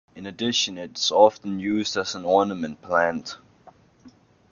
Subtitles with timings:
[0.15, 3.37] In addition, it is often used as an ornamental plant.